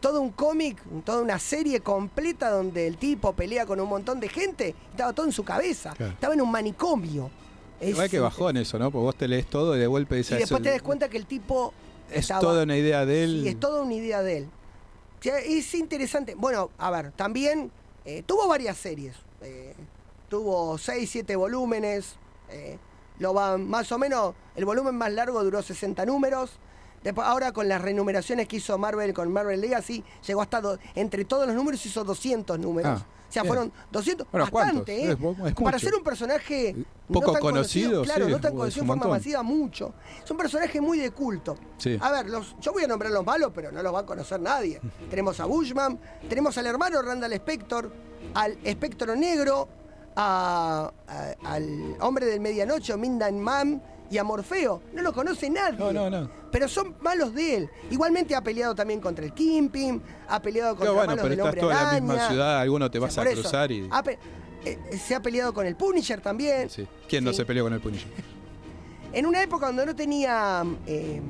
Todo 0.00 0.20
un 0.20 0.30
cómic, 0.30 0.78
toda 1.04 1.22
una 1.22 1.38
serie 1.38 1.80
completa 1.80 2.50
donde 2.50 2.86
el 2.86 2.96
tipo 2.98 3.32
pelea 3.32 3.66
con 3.66 3.80
un 3.80 3.88
montón 3.88 4.20
de 4.20 4.28
gente, 4.28 4.74
estaba 4.90 5.12
todo 5.12 5.26
en 5.26 5.32
su 5.32 5.44
cabeza, 5.44 5.92
Claro. 5.96 6.12
estaba 6.12 6.34
en 6.34 6.40
un 6.40 6.50
manicomio. 6.50 7.30
Es- 7.80 7.90
Igual 7.90 8.08
que 8.10 8.18
bajón 8.20 8.56
eso, 8.56 8.78
¿no? 8.78 8.90
Porque 8.90 9.04
vos 9.04 9.16
te 9.16 9.28
lees 9.28 9.46
todo 9.46 9.76
y 9.76 9.78
de 9.80 9.86
golpe 9.86 10.14
y 10.16 10.18
dices. 10.18 10.38
después 10.38 10.62
te 10.62 10.70
das 10.70 10.82
cuenta 10.82 11.08
que 11.08 11.16
el 11.16 11.26
tipo 11.26 11.72
Es 12.10 12.20
estaba- 12.20 12.40
toda 12.40 12.62
una 12.64 12.76
idea 12.76 13.04
de 13.06 13.24
él. 13.24 13.40
Sí, 13.42 13.48
es 13.50 13.60
toda 13.60 13.82
una 13.82 13.94
idea 13.94 14.22
de 14.22 14.38
él. 14.38 14.48
O 15.18 15.22
sea, 15.22 15.38
es 15.38 15.74
interesante. 15.74 16.34
Bueno, 16.36 16.70
a 16.78 16.90
ver, 16.90 17.12
también 17.12 17.70
eh, 18.04 18.22
tuvo 18.24 18.48
varias 18.48 18.76
series. 18.78 19.14
Eh, 19.42 19.74
tuvo 20.28 20.78
6, 20.78 21.08
7 21.10 21.36
volúmenes. 21.36 22.16
eh, 22.50 22.78
lo 23.18 23.34
va, 23.34 23.58
más 23.58 23.90
o 23.92 23.98
menos, 23.98 24.34
el 24.56 24.64
volumen 24.64 24.94
más 24.94 25.12
largo 25.12 25.42
duró 25.44 25.60
60 25.60 26.06
números. 26.06 26.52
Después, 27.04 27.26
ahora 27.26 27.52
con 27.52 27.68
las 27.68 27.80
renumeraciones 27.80 28.48
que 28.48 28.56
hizo 28.56 28.76
Marvel 28.78 29.12
con 29.14 29.32
Marvel 29.32 29.60
Legacy, 29.60 30.02
llegó 30.26 30.42
hasta, 30.42 30.60
do- 30.60 30.78
entre 30.94 31.24
todos 31.24 31.46
los 31.46 31.54
números, 31.54 31.84
hizo 31.86 32.04
200 32.04 32.58
números. 32.58 33.00
Ah, 33.00 33.06
o 33.28 33.32
sea, 33.32 33.42
bien. 33.42 33.54
fueron 33.54 33.72
200, 33.92 34.26
Bueno, 34.32 34.46
bastante. 34.50 35.04
¿eh? 35.04 35.10
Es 35.12 35.18
mu- 35.18 35.46
es 35.46 35.54
Para 35.54 35.78
ser 35.78 35.94
un 35.94 36.02
personaje 36.02 36.74
no 37.08 37.20
Poco 37.20 37.32
tan 37.32 37.40
conocido, 37.42 38.02
claro, 38.02 38.24
sí, 38.26 38.32
no 38.32 38.40
tan 38.40 38.54
conocido 38.56 38.82
en 38.82 38.86
forma 38.88 39.06
masiva, 39.06 39.42
mucho. 39.42 39.92
Es 40.24 40.30
un 40.30 40.36
personaje 40.38 40.80
muy 40.80 40.98
de 40.98 41.10
culto. 41.10 41.56
Sí. 41.76 41.98
A 42.00 42.10
ver, 42.10 42.30
los, 42.30 42.56
yo 42.60 42.72
voy 42.72 42.84
a 42.84 42.86
nombrar 42.86 43.12
los 43.12 43.24
malos, 43.24 43.52
pero 43.54 43.70
no 43.70 43.82
los 43.82 43.94
va 43.94 44.00
a 44.00 44.06
conocer 44.06 44.40
nadie. 44.40 44.80
tenemos 45.10 45.38
a 45.40 45.44
Bushman, 45.44 45.98
tenemos 46.28 46.56
al 46.58 46.66
hermano 46.66 47.00
Randall 47.02 47.32
Spector, 47.34 47.92
al 48.34 48.58
Espectro 48.64 49.14
Negro, 49.14 49.68
a- 50.16 50.90
a- 51.06 51.34
al 51.52 51.96
hombre 52.00 52.26
del 52.26 52.40
medianoche, 52.40 52.96
Mindan 52.96 53.38
Man 53.40 53.82
y 54.10 54.18
a 54.18 54.24
Morfeo. 54.24 54.82
No 54.94 55.02
lo 55.02 55.12
conoce 55.12 55.50
nadie. 55.50 55.78
No, 55.78 55.92
no, 55.92 56.08
no. 56.10 56.30
Pero 56.50 56.66
son 56.68 56.96
malos 57.00 57.34
de 57.34 57.56
él. 57.56 57.70
Igualmente 57.90 58.34
ha 58.34 58.42
peleado 58.42 58.74
también 58.74 59.00
contra 59.00 59.24
el 59.24 59.32
Kingpin, 59.34 60.02
ha 60.28 60.40
peleado 60.40 60.70
contra 60.76 60.86
Claro, 60.92 60.94
bueno, 60.94 61.10
malos 61.10 61.22
pero 61.22 61.28
del 61.30 61.38
estás 61.38 61.46
hombre 61.48 61.60
toda 61.60 61.92
la 61.94 62.00
misma 62.00 62.28
ciudad, 62.28 62.58
alguno 62.60 62.90
te 62.90 62.98
O 62.98 63.00
sea, 63.02 63.06
vas 63.08 63.18
a 63.18 63.30
eso, 63.30 63.42
cruzar 63.42 63.70
y. 63.72 63.88
ha 63.90 64.02
pe- 64.02 64.18
eh, 64.64 64.78
se 64.98 65.14
ha 65.14 65.20
peleado 65.22 65.52
con 65.54 65.66
el 65.66 65.76
Punisher 65.76 66.20
también. 66.20 66.68
Sí. 66.70 66.86
¿Quién 67.08 67.22
no 67.24 67.32
se 67.32 67.44
peleó 67.44 67.64
con 67.64 67.72
el 67.72 67.80
Punisher? 67.80 68.08
En 69.12 69.24
una 69.24 69.42
época 69.42 69.66
donde 69.68 69.86
no 69.86 69.96
tenía 69.96 70.62
eh, 70.86 71.22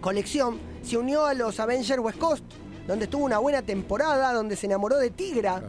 colección, 0.00 0.58
se 0.82 0.96
unió 0.96 1.26
a 1.26 1.34
los 1.34 1.58
Avengers 1.60 2.00
West 2.00 2.18
Coast, 2.18 2.44
donde 2.86 3.04
estuvo 3.04 3.24
una 3.24 3.38
buena 3.38 3.62
temporada, 3.62 4.32
donde 4.32 4.56
se 4.56 4.66
enamoró 4.66 4.96
de 4.98 5.10
Tigra. 5.10 5.62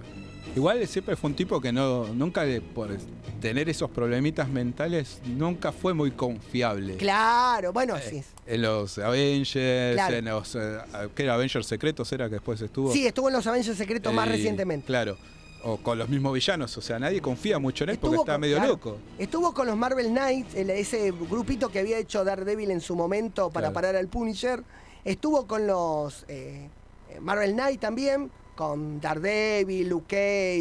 Igual 0.56 0.88
siempre 0.88 1.16
fue 1.16 1.30
un 1.30 1.36
tipo 1.36 1.62
que 1.62 1.72
no, 1.72 2.08
nunca 2.08 2.44
le- 2.44 2.62
por 2.62 2.92
tener 3.40 3.70
esos 3.70 3.90
problemitas 3.90 4.50
mentales, 4.50 5.22
nunca 5.26 5.72
fue 5.72 5.94
muy 5.94 6.12
confiable. 6.12 6.98
Claro, 6.98 7.72
bueno, 7.74 7.96
sí. 7.98 8.22
En 8.46 8.62
los 8.62 8.98
Avengers, 8.98 9.94
Claro. 9.96 10.16
en 10.16 10.26
los 10.26 10.56
eh, 10.56 10.78
¿qué 11.16 11.24
era 11.24 11.36
Avengers 11.36 11.66
secretos 11.68 12.12
era 12.12 12.28
que 12.28 12.36
después 12.36 12.60
estuvo. 12.62 12.92
Sí, 12.92 13.06
estuvo 13.08 13.30
en 13.30 13.36
los 13.36 13.48
Avengers 13.48 13.78
Secretos 13.78 14.14
más 14.14 14.28
Eh, 14.28 14.32
recientemente. 14.32 14.86
Claro. 14.88 15.18
O 15.64 15.76
con 15.78 15.98
los 15.98 16.08
mismos 16.08 16.34
villanos, 16.34 16.78
o 16.78 16.82
sea, 16.82 17.00
nadie 17.00 17.22
confía 17.22 17.60
mucho 17.60 17.84
en 17.84 17.90
él 17.92 17.98
porque 18.00 18.16
está 18.16 18.34
con- 18.34 18.42
medio 18.42 18.56
claro, 18.58 18.72
loco. 18.74 18.98
Estuvo 19.18 19.54
con 19.54 19.68
los 19.68 19.76
Marvel 19.76 20.08
Knights, 20.08 20.56
el- 20.56 20.70
ese 20.70 21.12
grupito 21.12 21.70
que 21.70 21.80
había 21.80 21.98
hecho 21.98 22.24
Daredevil 22.24 22.72
en 22.72 22.80
su 22.80 22.96
momento 22.96 23.50
para 23.50 23.66
Claro. 23.68 23.74
parar 23.74 23.96
al 23.98 24.08
Punisher. 24.08 24.64
Estuvo 25.04 25.48
con 25.48 25.68
los 25.68 26.24
eh, 26.30 26.70
eh, 27.10 27.20
Marvel 27.20 27.52
Knights 27.54 27.82
también, 27.82 28.32
con 28.60 29.00
Daredevil, 29.00 29.88
Luke 29.88 30.06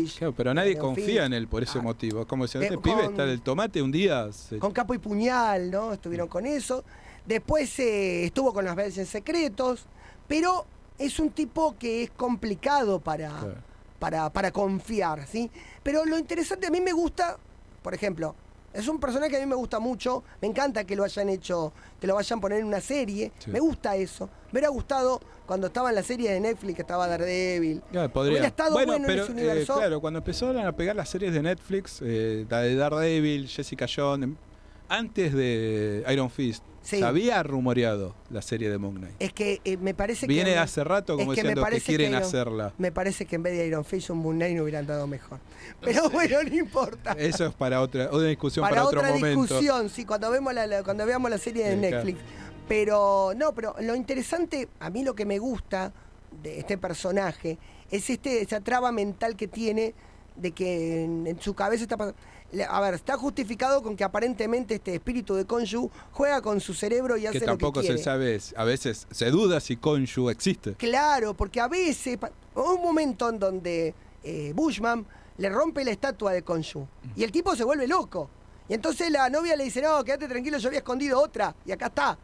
Cage. 0.07 0.19
Claro, 0.19 0.33
pero 0.33 0.55
nadie 0.55 0.79
confía 0.79 1.25
en 1.27 1.33
él 1.33 1.49
por 1.49 1.65
ese 1.65 1.81
Ah. 1.81 1.83
motivo. 1.83 2.21
Es 2.21 2.27
como 2.29 2.47
si 2.47 2.57
este 2.57 2.75
Eh, 2.75 2.79
pibe 2.79 2.95
con- 3.03 3.11
está 3.11 3.27
del 3.27 3.41
tomate 3.41 3.83
un 3.83 3.91
día. 3.91 4.31
se- 4.33 4.61
con 4.61 4.71
capo 4.73 4.95
y 4.95 4.99
puñal, 4.99 5.69
¿no? 5.69 5.93
Estuvieron 5.93 6.29
con 6.29 6.47
eso. 6.47 6.85
Después 7.27 7.77
eh, 7.81 8.27
estuvo 8.27 8.55
con 8.55 8.65
los 8.65 8.71
Avengers 8.73 9.09
Secretos, 9.09 9.87
pero 10.29 10.65
es 10.97 11.19
un 11.19 11.31
tipo 11.31 11.75
que 11.77 12.05
es 12.05 12.11
complicado 12.13 13.01
para, 13.01 13.31
Claro. 13.31 13.55
para, 13.99 14.31
para 14.31 14.53
confiar, 14.53 15.27
¿sí? 15.27 15.51
Pero 15.83 16.05
lo 16.05 16.17
interesante, 16.21 16.69
a 16.69 16.71
mí 16.71 16.81
me 16.81 16.93
gusta, 16.93 17.37
por 17.83 17.95
ejemplo, 17.95 18.37
es 18.73 18.87
un 18.89 19.01
personaje 19.01 19.31
que 19.31 19.37
a 19.37 19.41
mí 19.41 19.47
me 19.47 19.55
gusta 19.57 19.79
mucho, 19.81 20.23
me 20.41 20.49
encanta 20.49 20.85
que 20.85 20.95
lo 20.97 21.05
hayan 21.05 21.29
hecho, 21.29 21.73
que 22.01 22.07
lo 22.07 22.15
vayan 22.15 22.39
a 22.39 22.43
poner 22.43 22.61
en 22.61 22.67
una 22.67 22.81
serie, 22.81 23.33
Sí. 23.39 23.51
me 23.51 23.61
gusta 23.61 23.97
eso. 23.97 24.27
Me 24.47 24.53
hubiera 24.59 24.69
gustado 24.69 25.21
cuando 25.47 25.69
estaba 25.69 25.89
en 25.91 25.95
la 25.97 26.03
serie 26.03 26.31
de 26.33 26.41
Netflix, 26.41 26.75
que 26.77 26.83
estaba 26.83 27.07
Daredevil. 27.09 27.83
Claro, 27.91 28.13
podría. 28.13 28.33
Hubiera 28.33 28.47
estado 28.49 28.73
bueno 28.75 28.95
en 28.95 29.03
pero, 29.07 29.23
ese 29.25 29.33
universo. 29.33 29.75
eh, 29.75 29.79
claro, 29.79 30.01
cuando 30.01 30.19
empezaron 30.19 30.59
a 30.67 30.73
pegar 30.73 30.95
las 30.97 31.09
series 31.09 31.33
de 31.33 31.43
Netflix, 31.43 32.01
eh, 32.03 32.47
la 32.49 32.61
de 32.61 32.75
Daredevil, 32.77 33.49
Jessica 33.49 33.87
Jones, 33.95 34.31
antes 34.89 35.33
de 35.35 36.05
Iron 36.11 36.31
Fist, 36.31 36.63
Sí. 36.89 37.01
se 37.01 37.05
había 37.05 37.43
rumoreado 37.43 38.15
la 38.31 38.41
serie 38.41 38.71
de 38.71 38.79
Moon 38.79 38.95
Knight. 38.97 39.15
Es 39.19 39.33
que 39.35 39.61
eh, 39.65 39.77
me 39.77 39.93
parece 39.93 40.27
que... 40.27 40.33
Viene 40.33 40.53
me- 40.53 40.57
hace 40.59 40.83
rato 40.85 41.17
como 41.19 41.33
es 41.33 41.37
que 41.37 41.43
diciendo 41.43 41.65
que, 41.71 41.81
quieren 41.83 42.07
que 42.13 42.17
Iron- 42.17 42.23
hacerla. 42.23 42.73
Me 42.79 42.91
parece 42.93 43.27
que 43.27 43.37
en 43.37 43.43
vez 43.43 43.59
de 43.59 43.67
Iron 43.67 43.85
Fist 43.85 44.09
un 44.11 44.19
Moon 44.19 44.37
Knight 44.37 44.57
no 44.57 44.63
hubieran 44.63 44.87
dado 44.87 45.07
mejor. 45.07 45.39
Pero 45.83 46.09
bueno, 46.09 46.43
no 46.43 46.55
importa. 46.57 47.13
Eso 47.19 47.45
es 47.47 47.55
para 47.55 47.83
otra, 47.83 48.07
otra 48.11 48.27
discusión 48.29 48.63
para, 48.63 48.77
para, 48.77 48.87
otro 48.87 49.01
otra 49.01 49.13
momento. 49.13 49.43
discusión, 49.43 49.91
sí, 49.91 50.05
cuando 50.07 50.31
vemos 50.31 50.55
la, 50.55 50.67
la- 50.67 50.83
cuando 50.83 51.05
veamos 51.05 51.31
la 51.31 51.37
serie 51.39 51.65
de 51.65 51.75
Sí, 51.75 51.79
claro. 51.79 51.97
Netflix. 51.97 52.21
Pero 52.69 53.33
no, 53.37 53.53
pero 53.55 53.75
lo 53.81 53.95
interesante, 53.95 54.69
a 54.81 54.91
mí 54.91 55.03
lo 55.05 55.15
que 55.15 55.25
me 55.25 55.39
gusta 55.39 55.93
de 56.43 56.59
este 56.59 56.77
personaje 56.79 57.59
es 57.91 58.09
este 58.11 58.43
esa 58.43 58.61
traba 58.61 58.93
mental 58.93 59.37
que 59.37 59.49
tiene 59.49 59.95
de 60.37 60.53
que 60.53 61.05
en, 61.05 61.27
en 61.27 61.41
su 61.41 61.55
cabeza 61.55 61.83
está 61.83 61.97
pas- 61.97 62.15
le- 62.15 62.15
a 62.69 62.81
ver, 62.81 62.95
está 62.95 63.17
justificado 63.19 63.83
con 63.83 63.95
que 63.97 64.05
aparentemente 64.05 64.77
este 64.77 64.95
espíritu 64.95 65.35
de 65.35 65.45
Konshu 65.45 65.91
juega 66.13 66.41
con 66.41 66.61
su 66.61 66.73
cerebro 66.73 67.17
y 67.17 67.27
hace 67.27 67.41
Que 67.41 67.47
lo 67.47 67.53
tampoco 67.53 67.81
que 67.81 67.87
quiere. 67.89 67.99
se 67.99 68.05
sabe, 68.05 68.41
a 68.57 68.65
veces 68.65 69.07
se 69.11 69.31
duda 69.31 69.61
si 69.61 69.77
Konshu 69.77 70.31
existe. 70.31 70.75
Claro, 70.75 71.35
porque 71.35 71.61
a 71.61 71.69
veces, 71.69 72.19
un 72.55 72.81
momento 72.81 73.29
en 73.29 73.39
donde 73.39 73.95
eh, 74.25 74.53
Bushman 74.55 75.07
le 75.37 75.49
rompe 75.51 75.85
la 75.85 75.91
estatua 75.91 76.33
de 76.33 76.43
Konshu 76.43 76.87
y 77.17 77.23
el 77.23 77.31
tipo 77.31 77.55
se 77.55 77.65
vuelve 77.65 77.87
loco. 77.87 78.31
Y 78.69 78.75
entonces 78.75 79.11
la 79.11 79.29
novia 79.31 79.55
le 79.57 79.65
dice, 79.65 79.81
no, 79.83 80.03
quédate 80.05 80.27
tranquilo, 80.29 80.59
yo 80.59 80.69
había 80.69 80.81
escondido 80.81 81.21
otra 81.21 81.55
y 81.67 81.73
acá 81.73 81.87
está. 81.87 82.19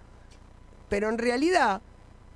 Pero 0.88 1.08
en 1.08 1.18
realidad, 1.18 1.80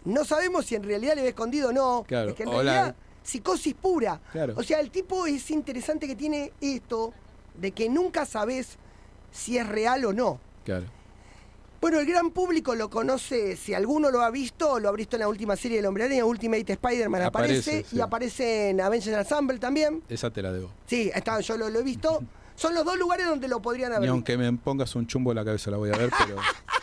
no 0.04 0.24
sabemos 0.24 0.66
si 0.66 0.74
en 0.74 0.82
realidad 0.82 1.14
le 1.14 1.20
había 1.20 1.30
escondido 1.30 1.70
o 1.70 1.72
no. 1.72 2.04
Claro, 2.06 2.30
Es 2.30 2.34
que 2.34 2.42
en 2.44 2.50
realidad, 2.50 2.94
psicosis 3.22 3.74
pura. 3.74 4.20
Claro. 4.32 4.54
O 4.56 4.62
sea, 4.62 4.80
el 4.80 4.90
tipo 4.90 5.26
es 5.26 5.50
interesante 5.50 6.06
que 6.06 6.16
tiene 6.16 6.52
esto 6.60 7.12
de 7.60 7.72
que 7.72 7.88
nunca 7.88 8.24
sabes 8.26 8.78
si 9.30 9.58
es 9.58 9.66
real 9.68 10.04
o 10.04 10.12
no. 10.12 10.40
Claro. 10.64 10.84
Bueno, 11.80 12.00
el 12.00 12.06
gran 12.06 12.30
público 12.32 12.74
lo 12.74 12.90
conoce, 12.90 13.56
si 13.56 13.72
alguno 13.72 14.10
lo 14.10 14.22
ha 14.22 14.30
visto, 14.30 14.80
lo 14.80 14.88
ha 14.88 14.92
visto 14.92 15.14
en 15.14 15.20
la 15.20 15.28
última 15.28 15.54
serie 15.54 15.76
del 15.76 15.86
Hombre 15.86 16.04
Araña, 16.06 16.24
Ultimate 16.24 16.72
Spider-Man 16.72 17.22
aparece, 17.22 17.70
Aparece, 17.70 17.88
sí. 17.88 17.96
y 17.96 18.00
aparece 18.00 18.70
en 18.70 18.80
Avengers 18.80 19.16
Ensemble 19.16 19.58
también. 19.58 20.02
Esa 20.08 20.30
te 20.30 20.42
la 20.42 20.50
debo. 20.52 20.70
Sí, 20.86 21.10
está, 21.14 21.38
yo 21.40 21.56
lo, 21.56 21.68
lo 21.70 21.78
he 21.78 21.84
visto. 21.84 22.20
Son 22.56 22.74
los 22.74 22.84
dos 22.84 22.98
lugares 22.98 23.26
donde 23.26 23.46
lo 23.46 23.62
podrían 23.62 23.92
haber 23.92 24.02
visto. 24.02 24.12
aunque 24.12 24.36
me 24.36 24.52
pongas 24.54 24.96
un 24.96 25.06
chumbo 25.06 25.30
en 25.30 25.36
la 25.36 25.44
cabeza 25.44 25.70
la 25.70 25.76
voy 25.76 25.90
a 25.90 25.96
ver, 25.96 26.10
pero. 26.18 26.36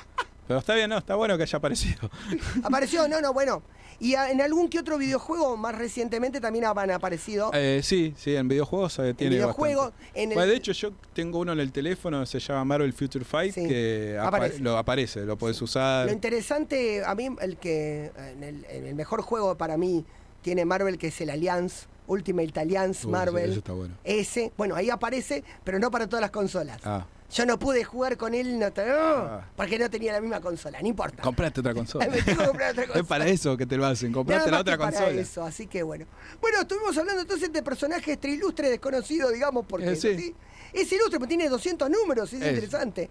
pero 0.47 0.59
está 0.59 0.75
bien, 0.75 0.89
no, 0.89 0.97
está 0.97 1.15
bueno 1.15 1.37
que 1.37 1.43
haya 1.43 1.57
aparecido. 1.57 2.09
Apareció, 2.63 3.07
no, 3.07 3.21
no, 3.21 3.33
bueno. 3.33 3.61
Y 3.97 4.15
a- 4.15 4.29
en 4.29 4.41
algún 4.41 4.67
que 4.69 4.77
otro 4.79 4.97
videojuego 4.97 5.55
más 5.55 5.73
recientemente 5.75 6.41
también 6.41 6.65
han 6.65 6.91
aparecido. 6.91 7.49
Eh, 7.53 7.79
sí, 7.81 8.13
sí, 8.17 8.35
en 8.35 8.47
videojuegos 8.49 8.99
eh, 8.99 9.13
tiene 9.13 9.35
videojuegos, 9.37 9.91
bastante. 9.91 10.21
en 10.23 10.29
el- 10.31 10.35
Bueno, 10.35 10.51
de 10.51 10.57
hecho, 10.57 10.71
yo 10.73 10.91
tengo 11.13 11.39
uno 11.39 11.53
en 11.53 11.61
el 11.61 11.71
teléfono, 11.71 12.25
se 12.25 12.39
llama 12.39 12.65
Marvel 12.65 12.91
Future 12.91 13.23
Fight, 13.23 13.53
Sí, 13.53 13.67
que 13.67 14.17
apa- 14.19 14.27
aparece. 14.37 14.59
lo 14.59 14.77
aparece, 14.77 15.21
lo 15.21 15.37
podés 15.37 15.61
usar. 15.61 16.07
Lo 16.07 16.11
interesante, 16.11 17.03
a 17.05 17.15
mí, 17.15 17.29
el 17.39 17.55
que 17.57 18.11
en 18.17 18.43
el, 18.43 18.65
en 18.69 18.85
el 18.87 18.95
mejor 18.95 19.21
juego 19.21 19.55
para 19.57 19.77
mí 19.77 20.03
tiene 20.41 20.65
Marvel, 20.65 20.97
que 20.97 21.07
es 21.07 21.21
el 21.21 21.29
Alliance, 21.29 21.87
Ultimate 22.07 22.59
Alliance 22.59 23.07
Marvel. 23.07 23.49
Eso 23.49 23.59
está 23.59 23.71
bueno. 23.71 23.95
Ese, 24.03 24.51
bueno, 24.57 24.75
ahí 24.75 24.89
aparece, 24.89 25.43
pero 25.63 25.79
no 25.79 25.89
para 25.89 26.07
todas 26.07 26.21
las 26.21 26.31
consolas. 26.31 26.81
Ah, 26.83 27.05
Yo 27.33 27.45
no 27.45 27.57
pude 27.57 27.83
jugar 27.83 28.17
con 28.17 28.33
él 28.35 28.59
no 28.59 28.71
te- 28.71 28.83
Ah. 28.87 29.49
porque 29.55 29.79
no 29.79 29.89
tenía 29.89 30.13
la 30.13 30.21
misma 30.21 30.39
consola, 30.41 30.79
no 30.81 30.87
importa. 30.87 31.23
comprate 31.23 31.59
otra 31.59 31.73
consola. 31.73 32.07
Me 32.09 32.21
tengo 32.21 32.39
que 32.41 32.47
comprar 32.47 32.71
otra 32.71 32.83
es 32.83 32.87
consola. 32.89 33.07
para 33.07 33.27
eso 33.27 33.57
que 33.57 33.65
te 33.65 33.77
lo 33.77 33.85
hacen, 33.85 34.11
Nada 34.11 34.19
comprate 34.19 34.51
la 34.51 34.59
otra 34.61 34.73
que 34.73 34.83
para 34.83 34.91
consola. 34.97 35.21
eso, 35.21 35.43
así 35.43 35.67
que 35.67 35.81
bueno. 35.83 36.05
Bueno, 36.39 36.61
estuvimos 36.61 36.95
hablando 36.97 37.21
entonces 37.21 37.51
de 37.51 37.63
personajes 37.63 38.17
ilustres 38.23 38.69
desconocidos, 38.69 39.33
digamos, 39.33 39.65
porque 39.67 39.91
Eh, 39.91 39.95
sí. 39.95 40.15
¿sí? 40.17 40.35
es 40.71 40.91
ilustre, 40.91 41.17
pero 41.19 41.27
tiene 41.27 41.49
200 41.49 41.89
números, 41.89 42.31
es, 42.31 42.41
Es. 42.41 42.47
interesante. 42.49 43.09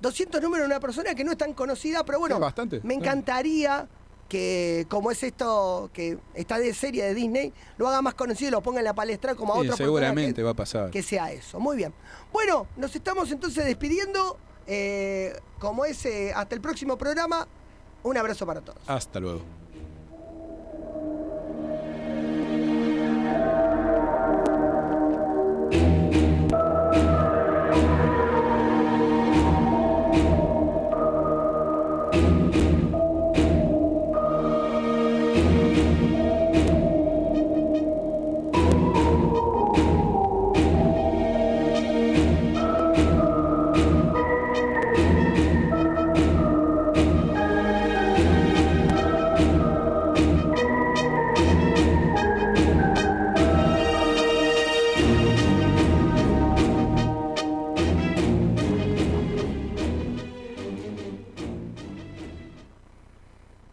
200 0.00 0.40
números 0.42 0.68
de 0.68 0.74
una 0.74 0.80
persona 0.80 1.14
que 1.14 1.24
no 1.24 1.32
es 1.32 1.38
tan 1.38 1.52
conocida, 1.54 2.04
pero 2.04 2.18
bueno, 2.20 2.38
bastante, 2.38 2.80
me 2.84 2.94
encantaría 2.94 3.88
que, 4.28 4.86
como 4.88 5.10
es 5.10 5.22
esto, 5.22 5.90
que 5.92 6.18
está 6.34 6.58
de 6.58 6.72
serie 6.74 7.04
de 7.04 7.14
Disney, 7.14 7.52
lo 7.78 7.88
haga 7.88 8.02
más 8.02 8.14
conocido 8.14 8.48
y 8.48 8.52
lo 8.52 8.62
ponga 8.62 8.78
en 8.80 8.84
la 8.84 8.94
palestra 8.94 9.34
como 9.34 9.52
a 9.54 9.56
Sí, 9.60 9.66
otro 9.68 9.76
seguramente 9.76 10.42
personaje 10.42 10.42
va 10.42 10.50
a 10.50 10.54
pasar. 10.54 10.90
que 10.90 11.02
sea 11.02 11.30
eso. 11.32 11.60
Muy 11.60 11.76
bien. 11.76 11.92
Bueno, 12.32 12.66
nos 12.76 12.94
estamos 12.94 13.30
entonces 13.30 13.64
despidiendo. 13.64 14.38
eh, 14.66 15.32
como 15.60 15.84
es, 15.84 16.04
eh, 16.06 16.32
hasta 16.34 16.54
el 16.56 16.60
próximo 16.60 16.98
programa. 16.98 17.46
Un 18.02 18.16
abrazo 18.16 18.44
para 18.46 18.60
todos. 18.60 18.80
Hasta 18.88 19.20
luego. 19.20 19.42